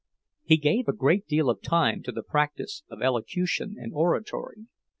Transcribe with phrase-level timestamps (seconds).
[0.43, 4.65] He gave a great deal of time to the practice of elocution and oratory.